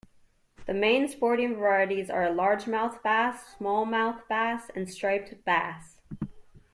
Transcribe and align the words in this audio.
The 0.65 0.73
main 0.73 1.07
sporting 1.09 1.57
varieties 1.57 2.09
are 2.09 2.25
largemouth 2.29 3.03
bass, 3.03 3.53
smallmouth 3.59 4.27
bass 4.27 4.71
and 4.75 4.89
striped 4.89 5.45
bass. 5.45 6.01